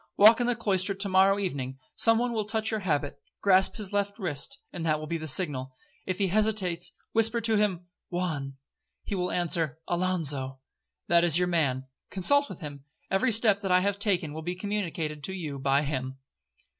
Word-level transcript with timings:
Walk 0.17 0.41
in 0.41 0.47
the 0.47 0.55
cloister 0.55 0.95
to 0.95 1.09
morrow 1.09 1.37
evening—some 1.37 2.17
one 2.17 2.33
will 2.33 2.45
touch 2.45 2.71
your 2.71 2.79
habit—grasp 2.79 3.75
his 3.75 3.93
left 3.93 4.17
wrist, 4.17 4.57
that 4.73 4.99
will 4.99 5.05
be 5.05 5.19
the 5.19 5.27
signal. 5.27 5.75
If 6.07 6.17
he 6.17 6.29
hesitates, 6.29 6.91
whisper 7.11 7.39
to 7.41 7.55
him—'Juan,' 7.57 8.55
he 9.03 9.13
will 9.13 9.29
answer—'Alonzo.' 9.29 10.57
That 11.07 11.23
is 11.23 11.37
your 11.37 11.49
man, 11.49 11.85
consult 12.09 12.49
with 12.49 12.61
him. 12.61 12.83
Every 13.11 13.31
step 13.31 13.59
that 13.59 13.71
I 13.71 13.81
have 13.81 13.99
taken 13.99 14.33
will 14.33 14.41
be 14.41 14.55
communicated 14.55 15.23
to 15.25 15.33
you 15.33 15.59
by 15.59 15.83
him.' 15.83 16.17